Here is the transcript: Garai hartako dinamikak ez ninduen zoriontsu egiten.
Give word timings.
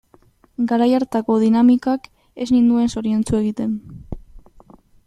Garai 0.71 0.87
hartako 0.99 1.35
dinamikak 1.45 2.09
ez 2.09 2.49
ninduen 2.57 2.91
zoriontsu 2.95 3.39
egiten. 3.45 3.79